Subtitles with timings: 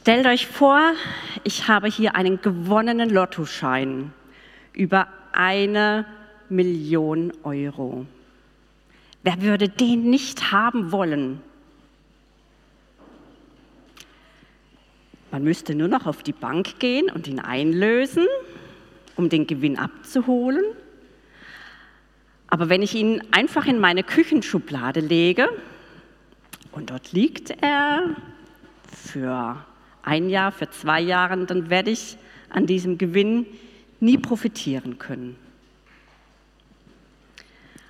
[0.00, 0.94] Stellt euch vor,
[1.44, 4.14] ich habe hier einen gewonnenen Lottoschein
[4.72, 6.06] über eine
[6.48, 8.06] Million Euro.
[9.22, 11.42] Wer würde den nicht haben wollen?
[15.30, 18.26] Man müsste nur noch auf die Bank gehen und ihn einlösen,
[19.16, 20.64] um den Gewinn abzuholen.
[22.48, 25.50] Aber wenn ich ihn einfach in meine Küchenschublade lege
[26.72, 28.16] und dort liegt er
[28.96, 29.62] für
[30.02, 32.16] ein Jahr, für zwei Jahre, dann werde ich
[32.48, 33.46] an diesem Gewinn
[34.00, 35.36] nie profitieren können.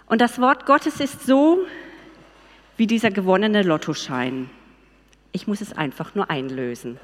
[0.06, 1.64] Und das Wort Gottes ist so
[2.76, 4.50] wie dieser gewonnene Lottoschein.
[5.32, 6.98] Ich muss es einfach nur einlösen.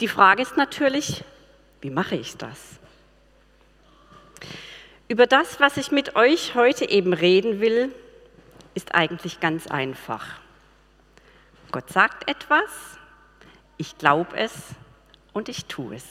[0.00, 1.24] Die Frage ist natürlich,
[1.80, 2.58] wie mache ich das?
[5.08, 7.92] Über das, was ich mit euch heute eben reden will,
[8.74, 10.26] ist eigentlich ganz einfach.
[11.70, 12.70] Gott sagt etwas,
[13.82, 14.52] ich glaube es
[15.32, 16.04] und ich tue es.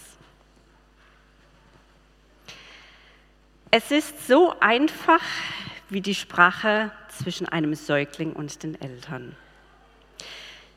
[3.72, 5.22] Es ist so einfach
[5.88, 9.38] wie die Sprache zwischen einem Säugling und den Eltern.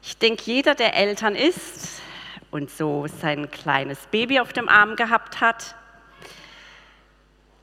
[0.05, 2.01] Ich denke, jeder, der Eltern ist
[2.53, 5.75] und so sein kleines Baby auf dem Arm gehabt hat,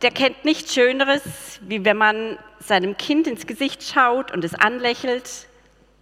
[0.02, 1.22] der kennt nichts Schöneres,
[1.62, 5.48] wie wenn man seinem Kind ins Gesicht schaut und es anlächelt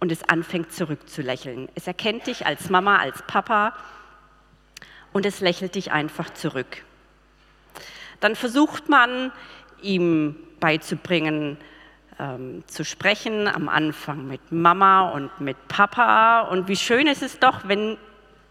[0.00, 1.68] und es anfängt zurückzulächeln.
[1.74, 3.74] Es erkennt dich als Mama, als Papa
[5.12, 6.84] und es lächelt dich einfach zurück.
[8.20, 9.32] Dann versucht man
[9.82, 11.58] ihm beizubringen,
[12.18, 16.42] ähm, zu sprechen, am Anfang mit Mama und mit Papa.
[16.42, 17.96] Und wie schön ist es doch, wenn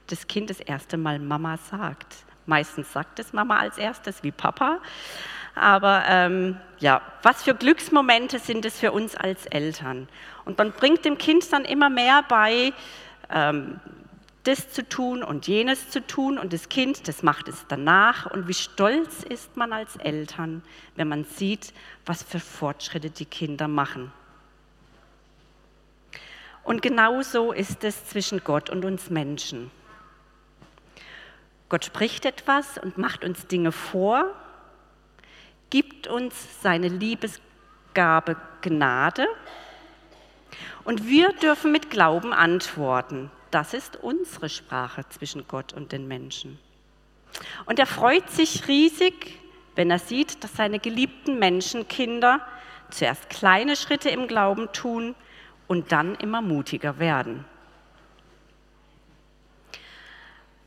[0.08, 2.16] das Kind das erste Mal Mama sagt.
[2.46, 4.80] Meistens sagt es Mama als erstes wie Papa.
[5.56, 10.08] Aber ähm, ja, was für Glücksmomente sind es für uns als Eltern?
[10.46, 12.74] Und man bringt dem Kind dann immer mehr bei,
[13.30, 13.80] ähm,
[14.44, 18.26] das zu tun und jenes zu tun und das Kind, das macht es danach.
[18.32, 20.64] Und wie stolz ist man als Eltern,
[20.96, 21.74] wenn man sieht,
[22.06, 24.12] was für Fortschritte die Kinder machen.
[26.64, 29.72] Und genauso ist es zwischen Gott und uns Menschen.
[31.68, 34.34] Gott spricht etwas und macht uns Dinge vor
[35.70, 39.28] gibt uns seine Liebesgabe Gnade
[40.84, 43.32] und wir dürfen mit Glauben antworten.
[43.52, 46.60] Das ist unsere Sprache zwischen Gott und den Menschen.
[47.66, 49.40] Und er freut sich riesig,
[49.76, 52.42] wenn er sieht, dass seine geliebten Menschenkinder
[52.90, 55.16] zuerst kleine Schritte im Glauben tun
[55.68, 57.46] und dann immer mutiger werden.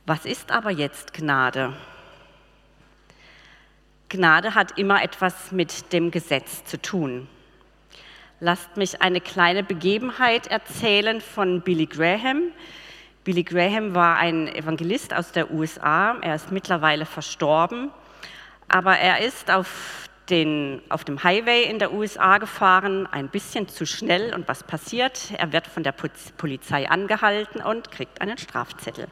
[0.07, 1.75] Was ist aber jetzt Gnade?
[4.13, 7.29] Gnade hat immer etwas mit dem Gesetz zu tun.
[8.41, 12.53] Lasst mich eine kleine Begebenheit erzählen von Billy Graham.
[13.25, 16.19] Billy Graham war ein Evangelist aus der USA.
[16.21, 17.91] Er ist mittlerweile verstorben,
[18.69, 23.87] aber er ist auf, den, auf dem Highway in der USA gefahren, ein bisschen zu
[23.87, 24.35] schnell.
[24.35, 25.31] Und was passiert?
[25.39, 25.95] Er wird von der
[26.37, 29.09] Polizei angehalten und kriegt einen Strafzettel.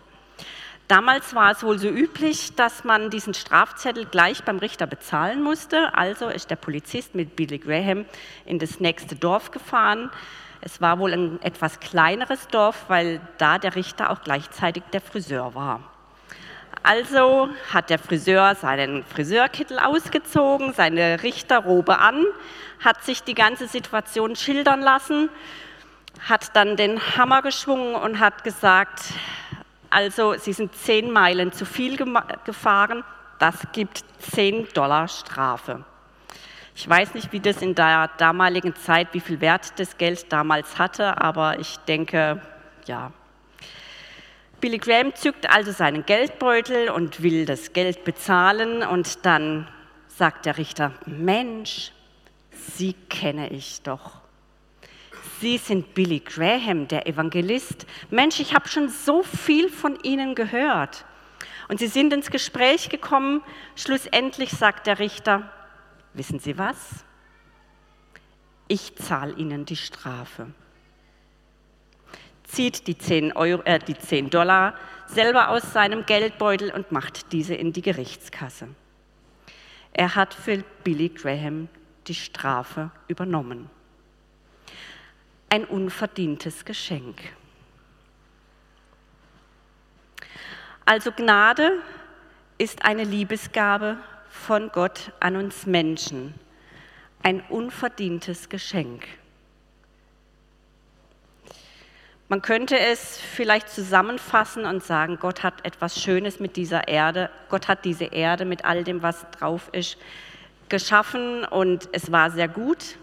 [0.90, 5.94] Damals war es wohl so üblich, dass man diesen Strafzettel gleich beim Richter bezahlen musste.
[5.94, 8.06] Also ist der Polizist mit Billy Graham
[8.44, 10.10] in das nächste Dorf gefahren.
[10.60, 15.54] Es war wohl ein etwas kleineres Dorf, weil da der Richter auch gleichzeitig der Friseur
[15.54, 15.80] war.
[16.82, 22.24] Also hat der Friseur seinen Friseurkittel ausgezogen, seine Richterrobe an,
[22.80, 25.28] hat sich die ganze Situation schildern lassen,
[26.28, 29.04] hat dann den Hammer geschwungen und hat gesagt,
[29.90, 31.96] also Sie sind zehn Meilen zu viel
[32.44, 33.04] gefahren,
[33.38, 35.84] das gibt zehn Dollar Strafe.
[36.74, 40.78] Ich weiß nicht, wie das in der damaligen Zeit, wie viel Wert das Geld damals
[40.78, 42.40] hatte, aber ich denke,
[42.86, 43.12] ja.
[44.60, 49.68] Billy Graham zückt also seinen Geldbeutel und will das Geld bezahlen und dann
[50.08, 51.92] sagt der Richter, Mensch,
[52.50, 54.20] Sie kenne ich doch.
[55.40, 57.86] Sie sind Billy Graham, der Evangelist.
[58.10, 61.04] Mensch, ich habe schon so viel von Ihnen gehört.
[61.68, 63.42] Und sie sind ins Gespräch gekommen.
[63.76, 65.50] Schlussendlich sagt der Richter,
[66.14, 67.04] wissen Sie was?
[68.68, 70.48] Ich zahle Ihnen die Strafe.
[72.44, 74.74] Zieht die 10, Euro, äh, die 10 Dollar
[75.06, 78.68] selber aus seinem Geldbeutel und macht diese in die Gerichtskasse.
[79.92, 81.68] Er hat für Billy Graham
[82.06, 83.70] die Strafe übernommen
[85.50, 87.20] ein unverdientes Geschenk.
[90.86, 91.82] Also Gnade
[92.56, 93.98] ist eine Liebesgabe
[94.30, 96.34] von Gott an uns Menschen,
[97.22, 99.06] ein unverdientes Geschenk.
[102.28, 107.66] Man könnte es vielleicht zusammenfassen und sagen, Gott hat etwas Schönes mit dieser Erde, Gott
[107.66, 109.98] hat diese Erde mit all dem, was drauf ist,
[110.68, 112.96] geschaffen und es war sehr gut.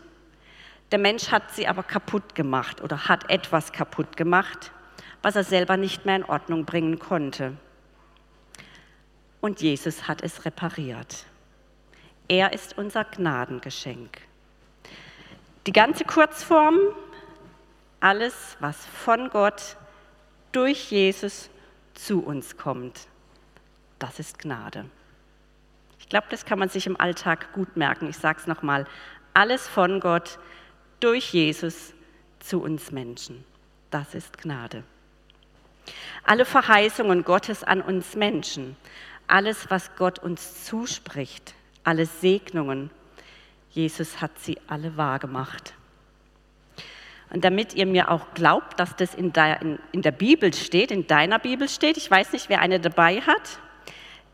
[0.92, 4.72] Der Mensch hat sie aber kaputt gemacht oder hat etwas kaputt gemacht,
[5.22, 7.57] was er selber nicht mehr in Ordnung bringen konnte.
[9.42, 11.25] Und Jesus hat es repariert.
[12.28, 14.22] Er ist unser Gnadengeschenk.
[15.66, 16.78] Die ganze Kurzform
[18.00, 19.75] alles, was von Gott
[20.51, 21.50] durch Jesus
[21.94, 23.07] zu uns kommt,
[24.00, 24.86] das ist Gnade.
[26.00, 28.07] Ich glaube, das kann man sich im Alltag gut merken.
[28.07, 28.86] Ich sage es nochmal.
[29.34, 30.39] Alles von Gott
[30.99, 31.94] durch Jesus
[32.39, 33.44] zu uns Menschen.
[33.91, 34.83] Das ist Gnade.
[36.23, 38.75] Alle Verheißungen Gottes an uns Menschen,
[39.27, 41.53] alles, was Gott uns zuspricht,
[41.83, 42.89] alle Segnungen,
[43.69, 45.73] Jesus hat sie alle wahrgemacht.
[47.29, 50.91] Und damit ihr mir auch glaubt, dass das in der, in, in der Bibel steht,
[50.91, 53.59] in deiner Bibel steht, ich weiß nicht, wer eine dabei hat,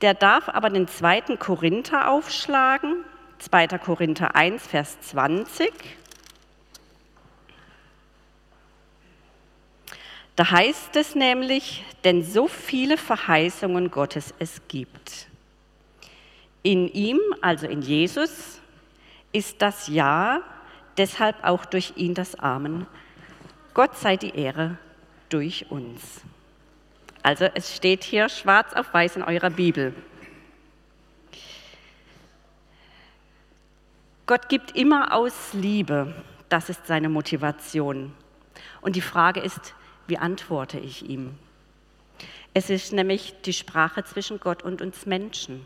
[0.01, 3.03] der darf aber den zweiten Korinther aufschlagen,
[3.39, 3.67] 2.
[3.79, 5.71] Korinther 1, Vers 20.
[10.35, 15.27] Da heißt es nämlich, denn so viele Verheißungen Gottes es gibt.
[16.63, 18.59] In ihm, also in Jesus,
[19.31, 20.41] ist das Ja
[20.97, 22.87] deshalb auch durch ihn das Amen.
[23.73, 24.77] Gott sei die Ehre
[25.29, 26.21] durch uns.
[27.21, 29.93] Also es steht hier schwarz auf weiß in eurer Bibel.
[34.25, 36.13] Gott gibt immer aus Liebe.
[36.49, 38.13] Das ist seine Motivation.
[38.81, 39.73] Und die Frage ist,
[40.07, 41.37] wie antworte ich ihm?
[42.53, 45.65] Es ist nämlich die Sprache zwischen Gott und uns Menschen.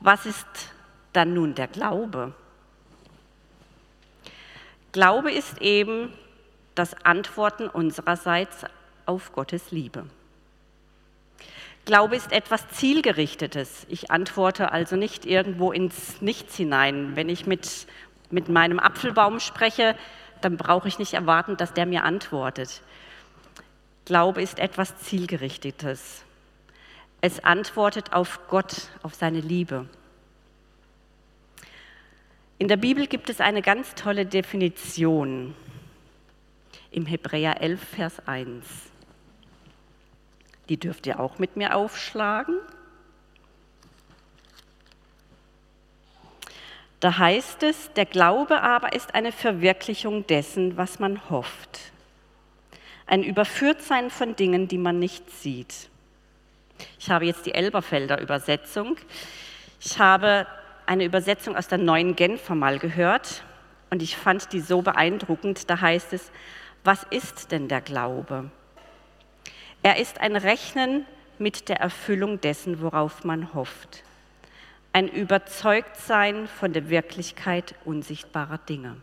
[0.00, 0.46] Was ist
[1.12, 2.32] dann nun der Glaube?
[4.92, 6.12] Glaube ist eben
[6.74, 8.64] das Antworten unsererseits
[9.06, 10.06] auf Gottes Liebe.
[11.84, 13.86] Glaube ist etwas Zielgerichtetes.
[13.88, 17.16] Ich antworte also nicht irgendwo ins Nichts hinein.
[17.16, 17.86] Wenn ich mit,
[18.30, 19.96] mit meinem Apfelbaum spreche,
[20.40, 22.82] dann brauche ich nicht erwarten, dass der mir antwortet.
[24.04, 26.24] Glaube ist etwas Zielgerichtetes.
[27.20, 29.86] Es antwortet auf Gott, auf seine Liebe.
[32.58, 35.54] In der Bibel gibt es eine ganz tolle Definition
[36.90, 38.66] im Hebräer 11, Vers 1.
[40.68, 42.56] Die dürft ihr auch mit mir aufschlagen.
[47.00, 51.80] Da heißt es, der Glaube aber ist eine Verwirklichung dessen, was man hofft.
[53.06, 55.88] Ein Überführtsein von Dingen, die man nicht sieht.
[56.98, 58.96] Ich habe jetzt die Elberfelder Übersetzung.
[59.80, 60.46] Ich habe
[60.86, 63.44] eine Übersetzung aus der neuen Genfer mal gehört
[63.88, 65.70] und ich fand die so beeindruckend.
[65.70, 66.30] Da heißt es,
[66.84, 68.50] was ist denn der Glaube?
[69.82, 71.06] Er ist ein Rechnen
[71.38, 74.04] mit der Erfüllung dessen, worauf man hofft.
[74.92, 78.96] Ein Überzeugtsein von der Wirklichkeit unsichtbarer Dinge.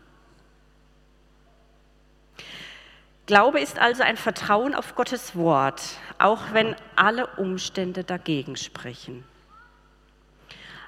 [3.26, 5.82] Glaube ist also ein Vertrauen auf Gottes Wort,
[6.18, 9.22] auch wenn alle Umstände dagegen sprechen.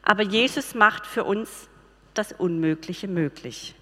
[0.03, 1.69] Aber Jesus macht für uns
[2.15, 3.75] das Unmögliche möglich.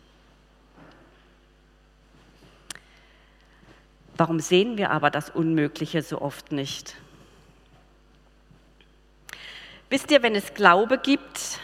[4.16, 6.96] Warum sehen wir aber das Unmögliche so oft nicht?
[9.90, 11.59] Wisst ihr, wenn es Glaube gibt,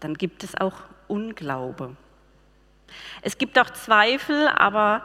[0.00, 0.74] dann gibt es auch
[1.06, 1.96] Unglaube.
[3.22, 5.04] Es gibt auch Zweifel, aber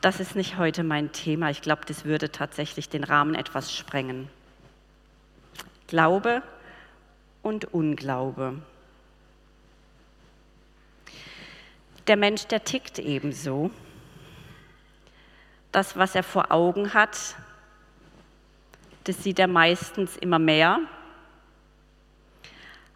[0.00, 1.50] das ist nicht heute mein Thema.
[1.50, 4.28] Ich glaube, das würde tatsächlich den Rahmen etwas sprengen.
[5.86, 6.42] Glaube
[7.42, 8.60] und Unglaube.
[12.08, 13.70] Der Mensch, der tickt ebenso.
[15.70, 17.36] Das, was er vor Augen hat,
[19.04, 20.80] das sieht er meistens immer mehr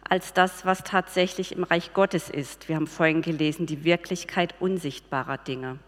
[0.09, 2.69] als das, was tatsächlich im Reich Gottes ist.
[2.69, 5.79] Wir haben vorhin gelesen, die Wirklichkeit unsichtbarer Dinge.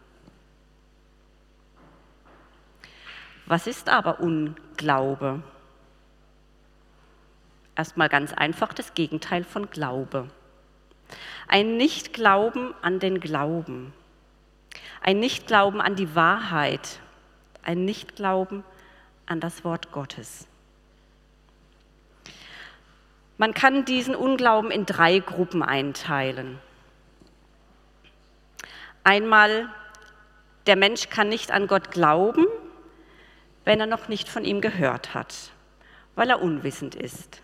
[3.45, 5.41] Was ist aber Unglaube?
[7.75, 10.27] Erstmal ganz einfach das Gegenteil von Glaube.
[11.47, 13.93] Ein Nichtglauben an den Glauben.
[15.01, 16.99] Ein Nichtglauben an die Wahrheit.
[17.63, 18.65] Ein Nichtglauben
[19.25, 20.48] an das Wort Gottes.
[23.39, 26.59] Man kann diesen Unglauben in drei Gruppen einteilen.
[29.03, 29.69] Einmal,
[30.67, 32.45] der Mensch kann nicht an Gott glauben,
[33.65, 35.33] wenn er noch nicht von ihm gehört hat,
[36.13, 37.41] weil er unwissend ist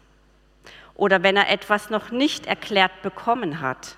[0.95, 3.97] oder wenn er etwas noch nicht erklärt bekommen hat,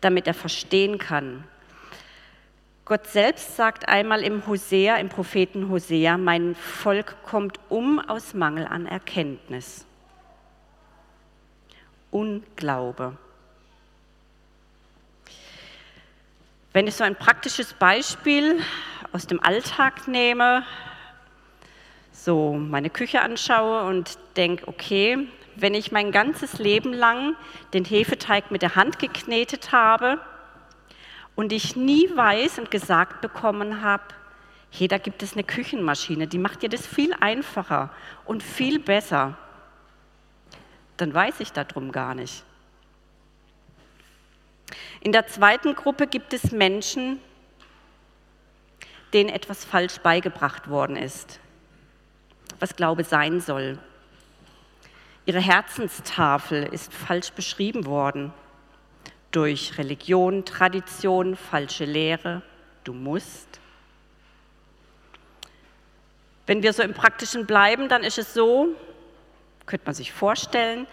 [0.00, 1.44] damit er verstehen kann,
[2.84, 8.66] Gott selbst sagt einmal im Hosea, im Propheten Hosea, mein Volk kommt um aus Mangel
[8.66, 9.86] an Erkenntnis.
[12.14, 13.16] Unglaube.
[16.72, 18.60] Wenn ich so ein praktisches Beispiel
[19.12, 20.64] aus dem Alltag nehme,
[22.12, 27.34] so meine Küche anschaue und denke, okay, wenn ich mein ganzes Leben lang
[27.72, 30.20] den Hefeteig mit der Hand geknetet habe,
[31.34, 34.04] und ich nie weiß und gesagt bekommen habe,
[34.70, 37.90] hey, da gibt es eine Küchenmaschine, die macht dir das viel einfacher
[38.24, 39.36] und viel besser,
[40.96, 42.44] dann weiß ich darum gar nicht.
[45.00, 47.20] In der zweiten Gruppe gibt es Menschen,
[49.12, 51.40] denen etwas falsch beigebracht worden ist,
[52.58, 53.78] was Glaube sein soll.
[55.26, 58.32] Ihre Herzenstafel ist falsch beschrieben worden
[59.30, 62.42] durch Religion, Tradition, falsche Lehre.
[62.84, 63.60] Du musst.
[66.46, 68.68] Wenn wir so im Praktischen bleiben, dann ist es so,
[69.66, 70.86] könnte man sich vorstellen,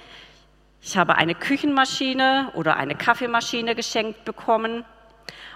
[0.82, 4.84] ich habe eine Küchenmaschine oder eine Kaffeemaschine geschenkt bekommen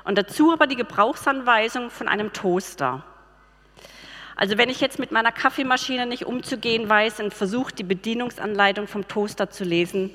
[0.03, 3.03] und dazu aber die Gebrauchsanweisung von einem Toaster.
[4.35, 9.07] Also wenn ich jetzt mit meiner Kaffeemaschine nicht umzugehen weiß und versuche, die Bedienungsanleitung vom
[9.07, 10.11] Toaster zu lesen,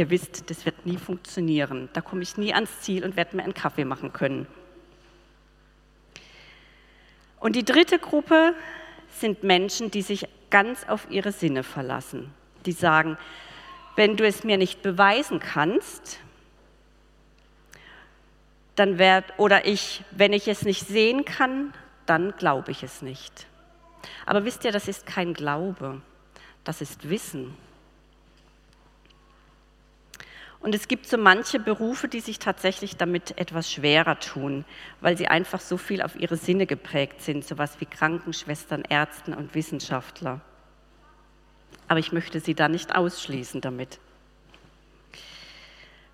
[0.00, 1.90] Ihr wisst, das wird nie funktionieren.
[1.92, 4.46] Da komme ich nie ans Ziel und werde mir einen Kaffee machen können.
[7.38, 8.54] Und die dritte Gruppe
[9.10, 12.32] sind Menschen, die sich ganz auf ihre Sinne verlassen.
[12.66, 13.16] Die sagen,
[13.96, 16.18] wenn du es mir nicht beweisen kannst,
[18.76, 21.72] dann werd, oder ich, wenn ich es nicht sehen kann,
[22.06, 23.46] dann glaube ich es nicht.
[24.26, 26.00] Aber wisst ihr, das ist kein Glaube,
[26.64, 27.56] das ist Wissen.
[30.60, 34.66] Und es gibt so manche Berufe, die sich tatsächlich damit etwas schwerer tun,
[35.00, 39.54] weil sie einfach so viel auf ihre Sinne geprägt sind, sowas wie Krankenschwestern, Ärzten und
[39.54, 40.42] Wissenschaftler.
[41.88, 43.98] Aber ich möchte sie da nicht ausschließen damit.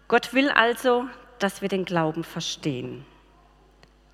[0.07, 1.07] Gott will also,
[1.41, 3.05] dass wir den Glauben verstehen,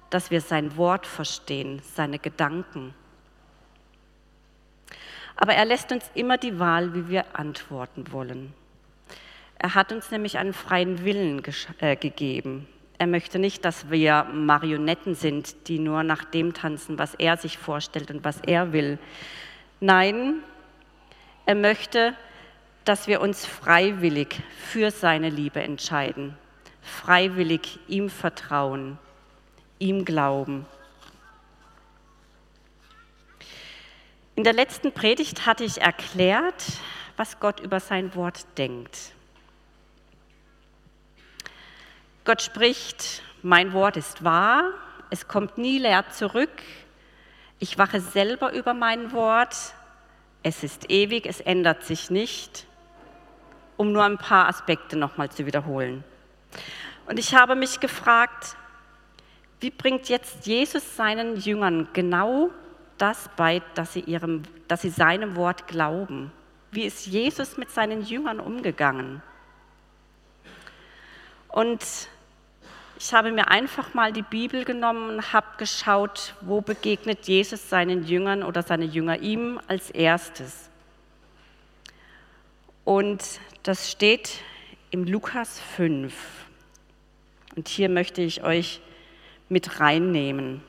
[0.09, 2.95] dass wir sein Wort verstehen, seine Gedanken.
[5.37, 8.55] Aber er lässt uns immer die Wahl, wie wir antworten wollen.
[9.59, 11.43] Er hat uns nämlich einen freien Willen
[11.79, 12.67] äh, gegeben.
[12.99, 17.59] Er möchte nicht, dass wir Marionetten sind, die nur nach dem tanzen, was er sich
[17.59, 18.99] vorstellt und was er will.
[19.81, 20.35] Nein,
[21.47, 22.15] er möchte,
[22.85, 26.37] dass wir uns freiwillig für seine Liebe entscheiden,
[26.81, 28.99] freiwillig ihm vertrauen,
[29.79, 30.67] ihm glauben.
[34.35, 36.65] In der letzten Predigt hatte ich erklärt,
[37.17, 39.13] was Gott über sein Wort denkt.
[42.25, 44.71] Gott spricht, mein Wort ist wahr,
[45.11, 46.63] es kommt nie leer zurück.
[47.59, 49.57] Ich wache selber über mein Wort.
[50.45, 52.67] Es ist ewig, es ändert sich nicht,
[53.77, 56.05] um nur ein paar Aspekte nochmal zu wiederholen.
[57.07, 58.57] Und ich habe mich gefragt,
[59.61, 62.51] wie bringt jetzt Jesus seinen Jüngern genau
[62.99, 66.33] das bei, dass sie, ihrem, dass sie seinem Wort glauben?
[66.71, 69.23] Wie ist Jesus mit seinen Jüngern umgegangen?
[71.49, 72.09] Und
[73.05, 78.07] ich habe mir einfach mal die Bibel genommen und habe geschaut, wo begegnet Jesus seinen
[78.07, 80.71] Jüngern oder seine Jünger ihm als erstes.
[82.85, 84.37] Und das steht
[84.93, 86.15] im Lukas 5.
[87.57, 88.81] Und hier möchte ich euch
[89.49, 90.63] mit reinnehmen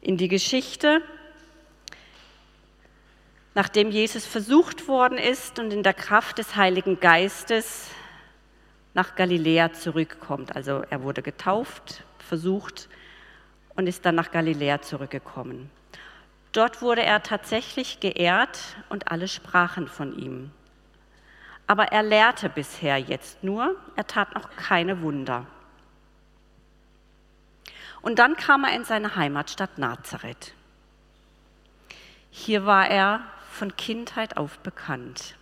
[0.00, 1.00] in die Geschichte,
[3.54, 7.88] nachdem Jesus versucht worden ist und in der Kraft des Heiligen Geistes
[8.96, 10.56] nach Galiläa zurückkommt.
[10.56, 12.88] Also er wurde getauft, versucht
[13.76, 15.70] und ist dann nach Galiläa zurückgekommen.
[16.52, 20.50] Dort wurde er tatsächlich geehrt und alle sprachen von ihm.
[21.66, 25.46] Aber er lehrte bisher jetzt nur, er tat noch keine Wunder.
[28.00, 30.54] Und dann kam er in seine Heimatstadt Nazareth.
[32.30, 35.34] Hier war er von Kindheit auf bekannt.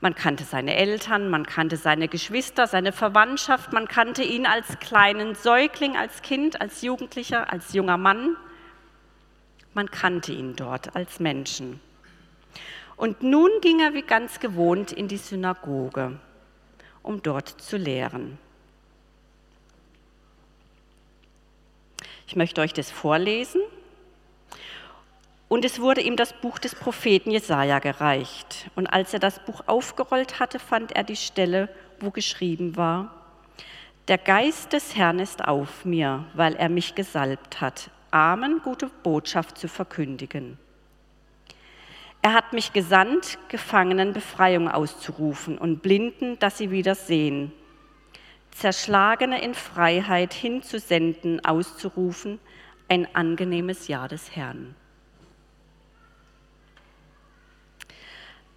[0.00, 5.34] Man kannte seine Eltern, man kannte seine Geschwister, seine Verwandtschaft, man kannte ihn als kleinen
[5.34, 8.36] Säugling, als Kind, als Jugendlicher, als junger Mann.
[9.74, 11.80] Man kannte ihn dort als Menschen.
[12.96, 16.18] Und nun ging er wie ganz gewohnt in die Synagoge,
[17.02, 18.38] um dort zu lehren.
[22.28, 23.62] Ich möchte euch das vorlesen.
[25.48, 28.70] Und es wurde ihm das Buch des Propheten Jesaja gereicht.
[28.76, 31.68] Und als er das Buch aufgerollt hatte, fand er die Stelle,
[32.00, 33.14] wo geschrieben war:
[34.08, 39.56] Der Geist des Herrn ist auf mir, weil er mich gesalbt hat, Armen gute Botschaft
[39.58, 40.58] zu verkündigen.
[42.20, 47.52] Er hat mich gesandt, Gefangenen Befreiung auszurufen und Blinden, dass sie wieder sehen,
[48.50, 52.40] Zerschlagene in Freiheit hinzusenden, auszurufen,
[52.88, 54.74] ein angenehmes Jahr des Herrn.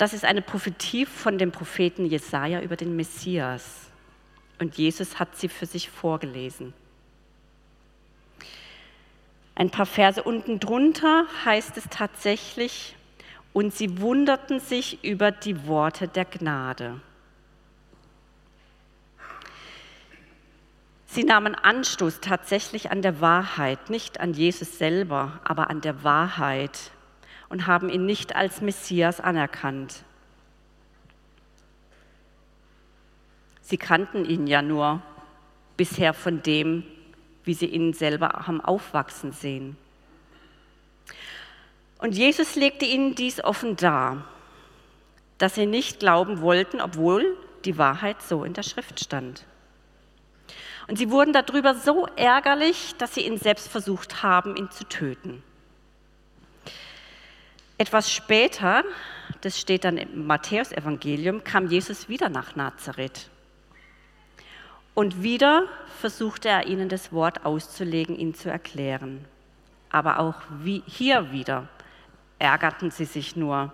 [0.01, 3.81] Das ist eine Prophetie von dem Propheten Jesaja über den Messias.
[4.57, 6.73] Und Jesus hat sie für sich vorgelesen.
[9.53, 12.95] Ein paar Verse unten drunter heißt es tatsächlich,
[13.53, 16.99] und sie wunderten sich über die Worte der Gnade.
[21.05, 26.89] Sie nahmen Anstoß tatsächlich an der Wahrheit, nicht an Jesus selber, aber an der Wahrheit
[27.51, 30.03] und haben ihn nicht als Messias anerkannt.
[33.61, 35.01] Sie kannten ihn ja nur
[35.75, 36.83] bisher von dem,
[37.43, 39.75] wie sie ihn selber haben aufwachsen sehen.
[41.99, 44.25] Und Jesus legte ihnen dies offen dar,
[45.37, 49.45] dass sie nicht glauben wollten, obwohl die Wahrheit so in der Schrift stand.
[50.87, 55.43] Und sie wurden darüber so ärgerlich, dass sie ihn selbst versucht haben, ihn zu töten.
[57.81, 58.83] Etwas später,
[59.41, 63.27] das steht dann im Matthäusevangelium, kam Jesus wieder nach Nazareth.
[64.93, 65.63] Und wieder
[65.99, 69.25] versuchte er ihnen das Wort auszulegen, ihn zu erklären.
[69.89, 71.69] Aber auch wie, hier wieder
[72.37, 73.73] ärgerten sie sich nur.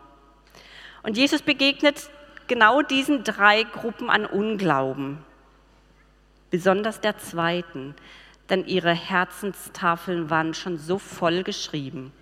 [1.04, 2.10] Und Jesus begegnet
[2.48, 5.18] genau diesen drei Gruppen an Unglauben
[6.50, 7.94] besonders der zweiten,
[8.50, 12.14] denn ihre Herzenstafeln waren schon so voll geschrieben.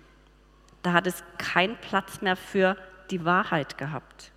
[0.86, 2.76] Da hat es keinen Platz mehr für
[3.10, 4.30] die Wahrheit gehabt.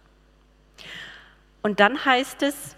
[1.62, 2.76] Und dann heißt es,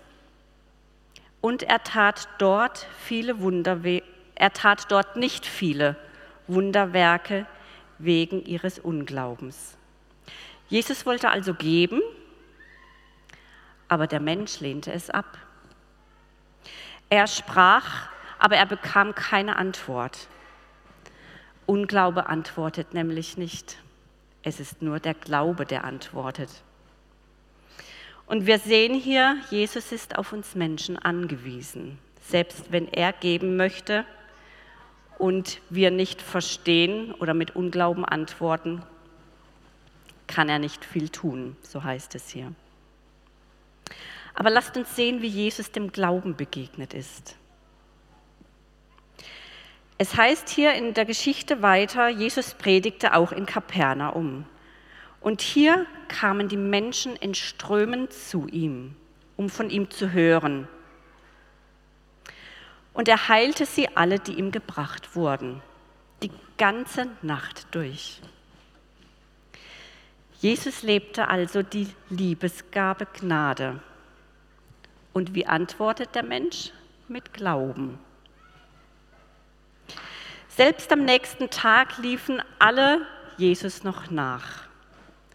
[1.39, 5.95] und er tat dort viele Wunderwerke, er tat dort nicht viele
[6.47, 7.45] Wunderwerke
[7.97, 9.77] wegen ihres Unglaubens.
[10.67, 12.01] Jesus wollte also geben,
[13.87, 15.37] aber der Mensch lehnte es ab.
[17.09, 20.27] Er sprach, aber er bekam keine Antwort.
[21.71, 23.77] Unglaube antwortet nämlich nicht.
[24.43, 26.49] Es ist nur der Glaube, der antwortet.
[28.25, 31.97] Und wir sehen hier, Jesus ist auf uns Menschen angewiesen.
[32.27, 34.03] Selbst wenn er geben möchte
[35.17, 38.83] und wir nicht verstehen oder mit Unglauben antworten,
[40.27, 42.51] kann er nicht viel tun, so heißt es hier.
[44.33, 47.37] Aber lasst uns sehen, wie Jesus dem Glauben begegnet ist.
[50.01, 54.45] Es heißt hier in der Geschichte weiter, Jesus predigte auch in Kapernaum.
[55.19, 58.95] Und hier kamen die Menschen in Strömen zu ihm,
[59.37, 60.67] um von ihm zu hören.
[62.95, 65.61] Und er heilte sie alle, die ihm gebracht wurden,
[66.23, 68.21] die ganze Nacht durch.
[70.39, 73.79] Jesus lebte also die Liebesgabe Gnade.
[75.13, 76.71] Und wie antwortet der Mensch?
[77.07, 77.99] Mit Glauben.
[80.57, 84.63] Selbst am nächsten Tag liefen alle Jesus noch nach.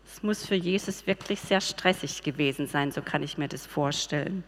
[0.07, 4.45] Es muss für Jesus wirklich sehr stressig gewesen sein, so kann ich mir das vorstellen.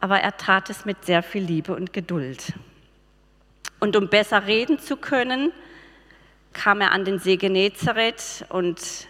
[0.00, 2.52] Aber er tat es mit sehr viel Liebe und Geduld.
[3.78, 5.52] Und um besser reden zu können,
[6.52, 9.06] kam er an den See Genezareth und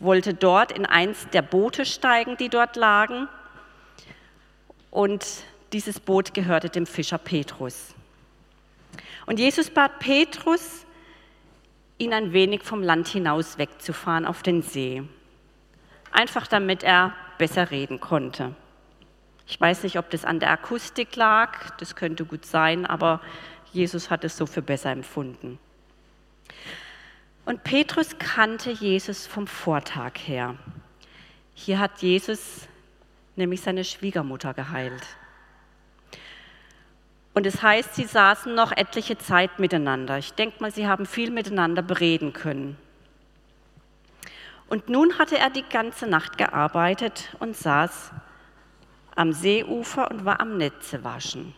[0.00, 3.28] wollte dort in eins der Boote steigen, die dort lagen
[4.90, 5.24] und
[5.72, 7.94] dieses Boot gehörte dem Fischer Petrus.
[9.26, 10.86] Und Jesus bat Petrus,
[11.98, 15.02] ihn ein wenig vom Land hinaus wegzufahren auf den See.
[16.10, 18.54] Einfach damit er besser reden konnte.
[19.46, 23.20] Ich weiß nicht, ob das an der Akustik lag, das könnte gut sein, aber
[23.72, 25.58] Jesus hat es so für besser empfunden.
[27.44, 30.56] Und Petrus kannte Jesus vom Vortag her.
[31.54, 32.68] Hier hat Jesus
[33.36, 35.02] nämlich seine Schwiegermutter geheilt.
[37.34, 40.18] Und es heißt, sie saßen noch etliche Zeit miteinander.
[40.18, 42.76] Ich denke mal, sie haben viel miteinander bereden können.
[44.68, 48.10] Und nun hatte er die ganze Nacht gearbeitet und saß
[49.14, 51.54] am Seeufer und war am Netze waschen.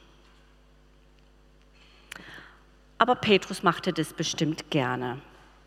[2.98, 5.20] Aber Petrus machte das bestimmt gerne.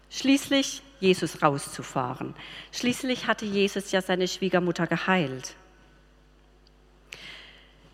[0.10, 2.34] Schließlich Jesus rauszufahren.
[2.72, 5.56] Schließlich hatte Jesus ja seine Schwiegermutter geheilt.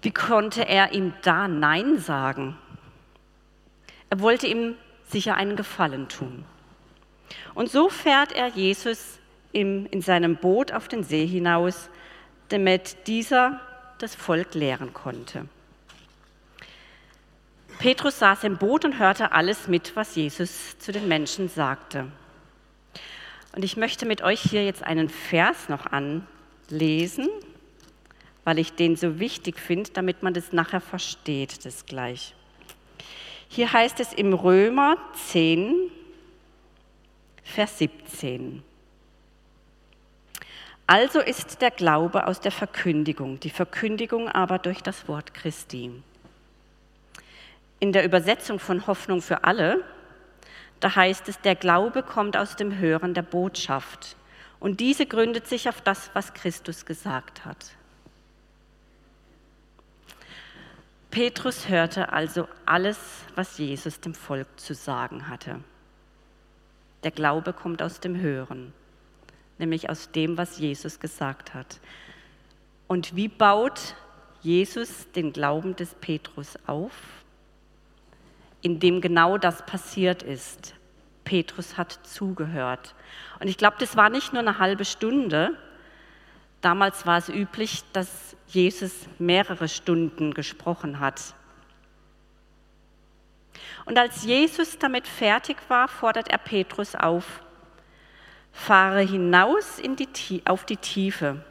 [0.04, 2.58] Wie konnte er ihm da Nein sagen?
[4.10, 4.76] Er wollte ihm
[5.10, 6.46] sicher einen Gefallen tun.
[7.56, 9.20] Und so fährt er Jesus
[9.54, 11.90] in seinem Boot auf den See hinaus,
[12.50, 13.62] damit dieser
[14.00, 15.48] das Volk lehren konnte.
[17.80, 22.08] Petrus saß im Boot und hörte alles mit, was Jesus zu den Menschen sagte.
[23.56, 27.30] Und ich möchte mit euch hier jetzt einen Vers noch anlesen,
[28.44, 32.36] weil ich den so wichtig finde, damit man das nachher versteht, das gleich.
[33.48, 34.98] Hier heißt es im Römer
[35.30, 35.92] 10,
[37.44, 38.64] Vers 17.
[40.88, 45.92] Also ist der Glaube aus der Verkündigung, die Verkündigung aber durch das Wort Christi.
[47.80, 49.84] In der Übersetzung von Hoffnung für alle,
[50.80, 54.18] da heißt es, der Glaube kommt aus dem Hören der Botschaft.
[54.60, 57.76] Und diese gründet sich auf das, was Christus gesagt hat.
[61.14, 62.98] Petrus hörte also alles,
[63.36, 65.60] was Jesus dem Volk zu sagen hatte.
[67.04, 68.74] Der Glaube kommt aus dem Hören
[69.58, 71.80] nämlich aus dem, was Jesus gesagt hat.
[72.88, 73.96] Und wie baut
[74.42, 76.92] Jesus den Glauben des Petrus auf?
[78.62, 80.76] Indem genau das passiert ist.
[81.24, 82.94] Petrus hat zugehört.
[83.40, 85.58] Und ich glaube, das war nicht nur eine halbe Stunde.
[86.64, 91.36] Damals war es üblich, dass Jesus mehrere Stunden gesprochen hat.
[93.84, 97.42] Und als Jesus damit fertig war, fordert er Petrus auf,
[98.54, 100.08] fahre hinaus in die,
[100.46, 101.44] auf die Tiefe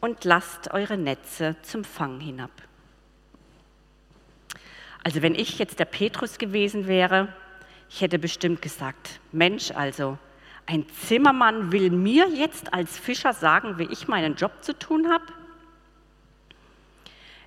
[0.00, 2.52] und lasst eure Netze zum Fang hinab.
[5.02, 7.34] Also wenn ich jetzt der Petrus gewesen wäre,
[7.90, 10.16] ich hätte bestimmt gesagt, Mensch, also
[10.66, 15.24] ein Zimmermann will mir jetzt als Fischer sagen, wie ich meinen Job zu tun habe?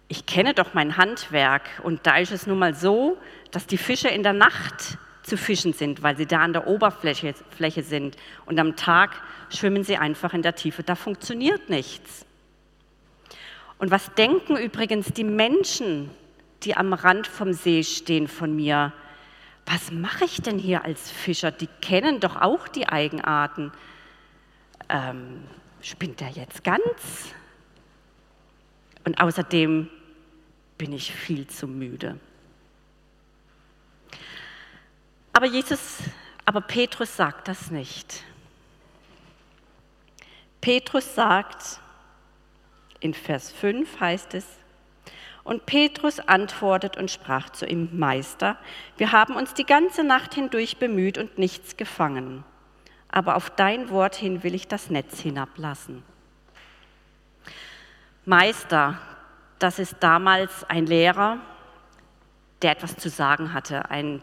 [0.08, 3.18] Ich kenne doch mein Handwerk und da ist es nun mal so,
[3.52, 7.36] dass die Fische in der Nacht zu fischen sind, weil sie da an der Oberfläche
[7.56, 8.18] Fläche sind.
[8.46, 10.82] Und am Tag schwimmen sie einfach in der Tiefe.
[10.82, 12.26] Da funktioniert nichts.
[13.78, 16.10] Und was denken übrigens die Menschen,
[16.64, 18.92] die am Rand vom See stehen von mir?
[19.72, 21.52] Was mache ich denn hier als Fischer?
[21.52, 23.72] Die kennen doch auch die Eigenarten.
[24.90, 25.44] Ähm,
[25.80, 27.36] spinnt er jetzt ganz?
[29.06, 29.88] Und außerdem
[30.80, 32.20] bin ich viel zu müde.
[35.34, 35.98] Aber Jesus,
[36.46, 38.24] aber Petrus sagt das nicht.
[40.62, 41.80] Petrus sagt,
[43.02, 44.46] in Vers 5 heißt es,
[45.44, 48.58] und Petrus antwortet und sprach zu ihm, Meister,
[48.98, 52.44] wir haben uns die ganze Nacht hindurch bemüht und nichts gefangen,
[53.10, 56.04] aber auf dein Wort hin will ich das Netz hinablassen.
[58.26, 59.00] Meister,
[59.58, 61.40] das ist damals ein Lehrer,
[62.62, 64.22] der etwas zu sagen hatte, ein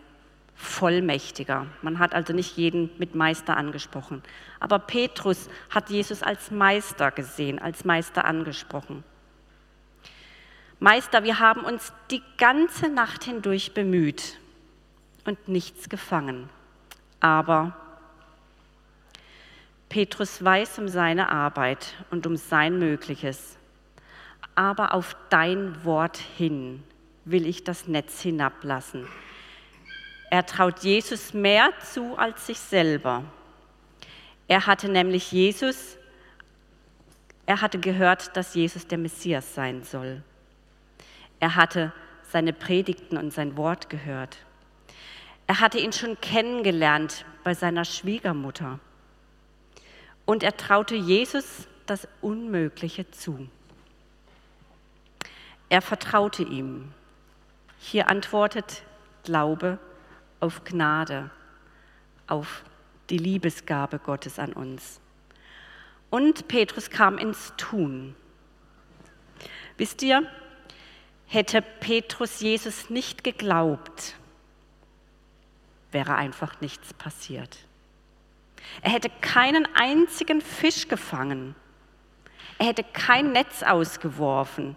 [0.55, 1.67] Vollmächtiger.
[1.83, 4.23] Man hat also nicht jeden mit Meister angesprochen.
[4.59, 9.05] Aber Petrus hat Jesus als Meister gesehen, als Meister angesprochen.
[10.79, 14.39] Meister, wir haben uns die ganze Nacht hindurch bemüht
[15.25, 16.51] und nichts gefangen.
[17.19, 17.75] Aber
[19.89, 23.57] Petrus weiß um seine Arbeit und um sein Mögliches.
[24.55, 26.83] Aber auf dein Wort hin
[27.25, 29.07] will ich das Netz hinablassen.
[30.31, 33.25] Er traut Jesus mehr zu als sich selber.
[34.49, 35.97] Er hatte nämlich Jesus,
[37.47, 40.23] er hatte gehört, dass Jesus der Messias sein soll.
[41.41, 44.39] Er hatte seine Predigten und sein Wort gehört.
[45.47, 48.81] Er hatte ihn schon kennengelernt bei seiner Schwiegermutter.
[50.25, 53.49] Und er traute Jesus das Unmögliche zu.
[55.69, 56.93] Er vertraute ihm.
[57.79, 58.83] Hier antwortet
[59.23, 59.79] Glaube
[60.41, 61.31] auf Gnade,
[62.27, 62.65] auf
[63.11, 65.01] die Liebesgabe Gottes an uns.
[66.11, 68.17] Und Petrus kam ins Tun.
[69.77, 70.29] Wisst ihr,
[71.27, 74.15] hätte Petrus Jesus nicht geglaubt,
[75.93, 77.59] wäre einfach nichts passiert.
[78.83, 81.55] Er hätte keinen einzigen Fisch gefangen.
[82.59, 84.77] Er hätte kein Netz ausgeworfen.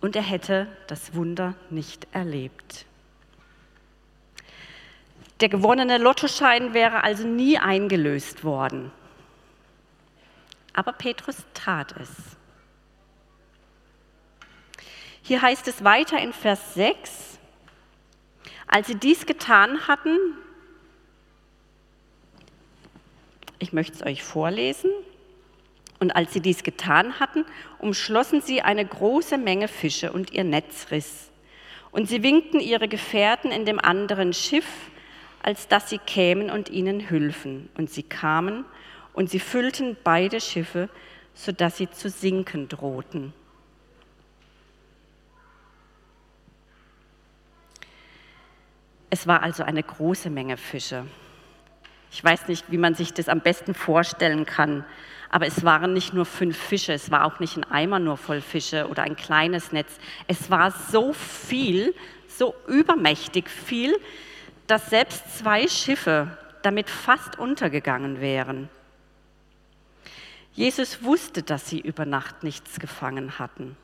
[0.00, 2.86] Und er hätte das Wunder nicht erlebt.
[5.40, 8.90] Der gewonnene Lottoschein wäre also nie eingelöst worden.
[10.72, 12.36] Aber Petrus tat es.
[15.22, 17.38] Hier heißt es weiter in Vers 6,
[18.66, 20.18] als sie dies getan hatten,
[23.60, 24.90] ich möchte es euch vorlesen,
[26.00, 27.44] und als sie dies getan hatten,
[27.78, 31.30] umschlossen sie eine große Menge Fische und ihr Netz riss.
[31.92, 34.66] Und sie winkten ihre Gefährten in dem anderen Schiff,
[35.44, 37.68] als dass sie kämen und ihnen hülfen.
[37.76, 38.64] Und sie kamen
[39.12, 40.88] und sie füllten beide Schiffe,
[41.34, 43.32] sodass sie zu sinken drohten.
[49.14, 51.04] Es war also eine große Menge Fische.
[52.10, 54.86] Ich weiß nicht, wie man sich das am besten vorstellen kann,
[55.28, 58.40] aber es waren nicht nur fünf Fische, es war auch nicht ein Eimer nur voll
[58.40, 59.98] Fische oder ein kleines Netz.
[60.28, 61.94] Es war so viel,
[62.26, 63.94] so übermächtig viel,
[64.66, 68.70] dass selbst zwei Schiffe damit fast untergegangen wären.
[70.54, 73.76] Jesus wusste, dass sie über Nacht nichts gefangen hatten.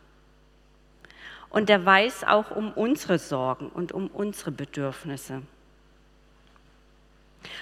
[1.51, 5.43] Und er weiß auch um unsere Sorgen und um unsere Bedürfnisse.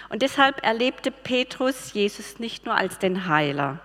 [0.09, 3.81] Und deshalb erlebte Petrus Jesus nicht nur als den Heiler,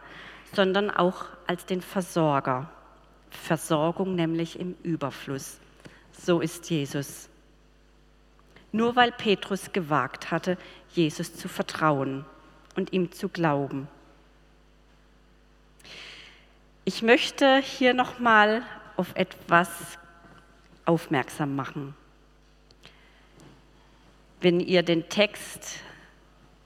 [0.53, 2.69] sondern auch als den Versorger.
[3.29, 5.59] Versorgung nämlich im Überfluss.
[6.11, 7.29] So ist Jesus.
[8.71, 10.57] Nur weil Petrus gewagt hatte,
[10.89, 12.25] Jesus zu vertrauen
[12.75, 13.87] und ihm zu glauben.
[16.83, 18.63] Ich möchte hier nochmal
[18.97, 19.69] auf etwas
[20.85, 21.95] aufmerksam machen.
[24.39, 25.79] Wenn ihr den Text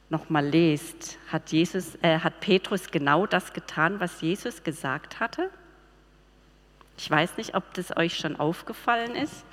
[0.10, 5.50] nochmal lest, hat, Jesus, äh, hat Petrus genau das getan, was Jesus gesagt hatte?
[6.98, 9.46] Ich weiß nicht, ob das euch schon aufgefallen ist.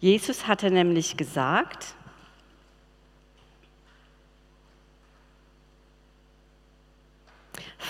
[0.00, 1.94] Jesus hatte nämlich gesagt,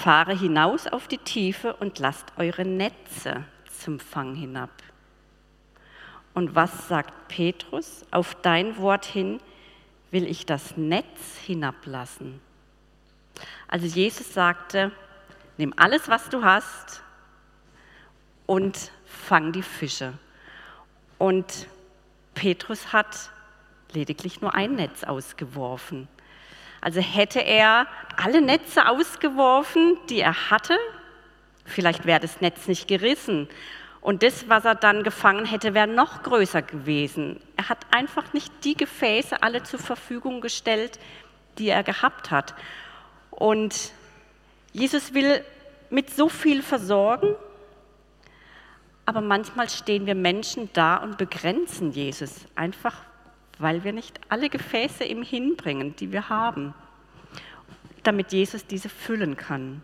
[0.04, 3.42] fahre hinaus auf die Tiefe und lasst eure Netze
[3.80, 4.68] zum Fang hinab.
[6.34, 8.04] Und was sagt Petrus?
[8.10, 9.40] Auf dein Wort hin
[10.10, 12.38] will ich das Netz hinablassen.
[13.66, 14.92] Also Jesus sagte,
[15.56, 17.02] nimm alles, was du hast
[18.44, 20.12] und fang die Fische.
[21.16, 21.66] Und
[22.34, 23.30] Petrus hat
[23.94, 26.08] lediglich nur ein Netz ausgeworfen.
[26.84, 27.86] Also hätte er
[28.22, 30.76] alle Netze ausgeworfen, die er hatte,
[31.64, 33.48] vielleicht wäre das Netz nicht gerissen.
[34.02, 37.40] Und das, was er dann gefangen hätte, wäre noch größer gewesen.
[37.56, 40.98] Er hat einfach nicht die Gefäße alle zur Verfügung gestellt,
[41.56, 42.54] die er gehabt hat.
[43.30, 43.92] Und
[44.74, 45.42] Jesus will
[45.88, 47.34] mit so viel versorgen,
[49.06, 52.96] aber manchmal stehen wir Menschen da und begrenzen Jesus, einfach
[53.58, 56.74] weil wir nicht alle Gefäße ihm hinbringen, die wir haben,
[58.02, 59.82] damit Jesus diese füllen kann.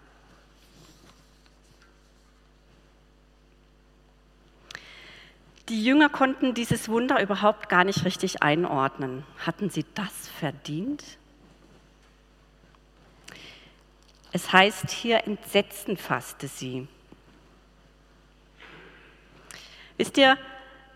[5.69, 9.25] Die Jünger konnten dieses Wunder überhaupt gar nicht richtig einordnen.
[9.47, 11.05] Hatten sie das verdient?
[14.33, 16.89] Es heißt hier, Entsetzen fasste sie.
[19.97, 20.37] Wisst ihr,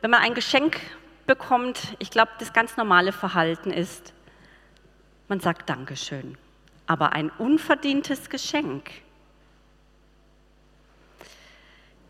[0.01, 0.81] wenn man ein Geschenk
[1.27, 4.13] bekommt, ich glaube, das ganz normale Verhalten ist,
[5.29, 6.37] man sagt Dankeschön.
[6.87, 8.91] Aber ein unverdientes Geschenk.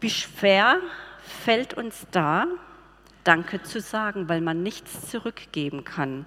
[0.01, 0.81] Wie schwer
[1.23, 2.47] fällt uns da,
[3.23, 6.27] Danke zu sagen, weil man nichts zurückgeben kann.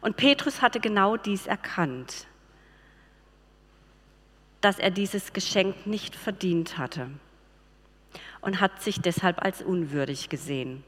[0.00, 2.26] Und Petrus hatte genau dies erkannt,
[4.60, 7.10] dass er dieses Geschenk nicht verdient hatte
[8.44, 10.84] und hat sich deshalb als unwürdig gesehen.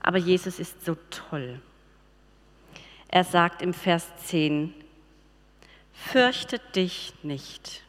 [0.00, 1.60] Aber Jesus ist so toll.
[3.08, 4.72] Er sagt im Vers 10,
[5.92, 7.82] fürchte dich nicht,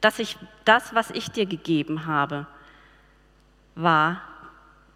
[0.00, 2.46] dass ich das, was ich dir gegeben habe,
[3.74, 4.22] war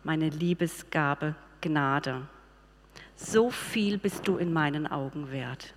[0.05, 2.22] meine Liebesgabe Gnade.
[3.16, 5.75] So viel bist du in meinen Augen wert.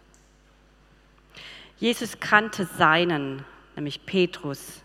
[1.78, 3.43] Jesus kannte seinen,
[3.76, 4.82] nämlich Petrus,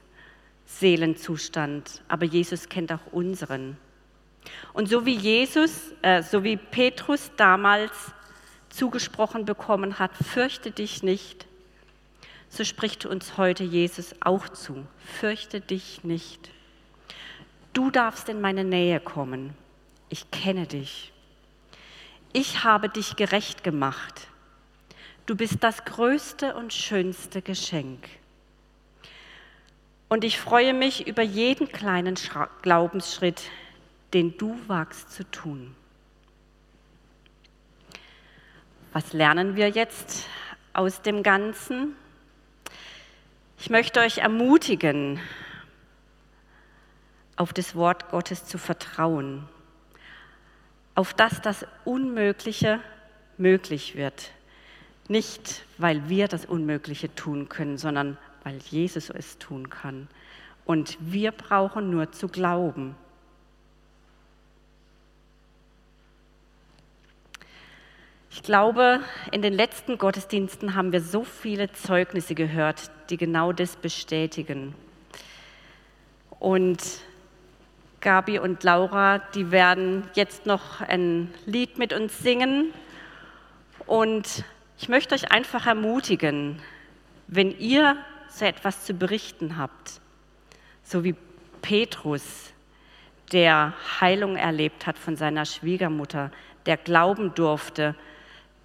[0.66, 3.76] Seelenzustand, aber Jesus kennt auch unseren.
[4.72, 7.92] Und so wie Jesus, äh, so wie Petrus damals
[8.68, 11.46] zugesprochen bekommen hat, fürchte dich nicht,
[12.48, 16.50] so spricht uns heute Jesus auch zu, fürchte dich nicht.
[17.72, 19.54] Du darfst in meine Nähe kommen,
[20.08, 21.12] ich kenne dich.
[22.32, 24.28] Ich habe dich gerecht gemacht.
[25.26, 28.08] Du bist das größte und schönste Geschenk.
[30.08, 32.16] Und ich freue mich über jeden kleinen
[32.62, 33.42] Glaubensschritt,
[34.12, 35.74] den du wagst zu tun.
[38.92, 40.28] Was lernen wir jetzt
[40.72, 41.96] aus dem Ganzen?
[43.58, 45.18] Ich möchte euch ermutigen,
[47.36, 49.48] auf das Wort Gottes zu vertrauen,
[50.94, 52.78] auf das das Unmögliche
[53.36, 54.30] möglich wird.
[55.08, 60.08] Nicht, weil wir das Unmögliche tun können, sondern weil Jesus es tun kann.
[60.64, 62.94] Und wir brauchen nur zu glauben.
[68.30, 73.76] Ich glaube, in den letzten Gottesdiensten haben wir so viele Zeugnisse gehört, die genau das
[73.76, 74.74] bestätigen.
[76.40, 76.82] Und
[78.00, 82.74] Gabi und Laura, die werden jetzt noch ein Lied mit uns singen.
[83.86, 84.44] Und
[84.78, 86.60] ich möchte euch einfach ermutigen,
[87.28, 87.96] wenn ihr
[88.34, 90.00] so etwas zu berichten habt,
[90.82, 91.14] so wie
[91.62, 92.52] Petrus,
[93.32, 96.30] der Heilung erlebt hat von seiner Schwiegermutter,
[96.66, 97.94] der glauben durfte,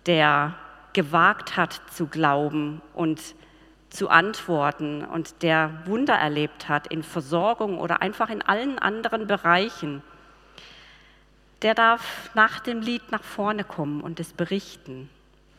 [0.06, 0.56] der
[0.94, 3.36] gewagt hat zu glauben und
[3.90, 10.02] zu antworten und der Wunder erlebt hat in Versorgung oder einfach in allen anderen Bereichen,
[11.62, 15.10] der darf nach dem Lied nach vorne kommen und es berichten.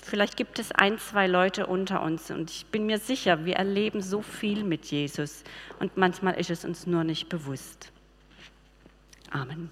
[0.03, 4.01] Vielleicht gibt es ein, zwei Leute unter uns und ich bin mir sicher, wir erleben
[4.01, 5.45] so viel mit Jesus
[5.79, 7.93] und manchmal ist es uns nur nicht bewusst.
[9.31, 9.71] Amen.